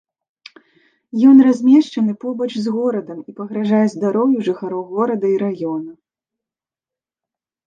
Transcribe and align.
Ён 1.31 1.37
размешчаны 1.47 2.15
побач 2.23 2.47
з 2.59 2.67
горадам 2.77 3.19
і 3.33 3.35
пагражае 3.41 3.83
здароўю 3.95 4.37
жыхароў 4.49 4.81
горада 4.95 5.27
і 5.35 5.37
раёна. 5.45 5.91